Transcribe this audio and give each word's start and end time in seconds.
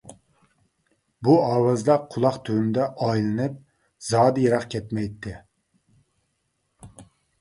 بۇ 1.27 1.35
ئاۋازلار 1.41 1.99
قۇلاق 2.15 2.39
تۈۋىمدە 2.47 2.87
ئايلىنىپ 3.07 3.61
زادى 4.07 4.47
يىراق 4.47 4.67
كەتمەيتتى. 4.77 5.35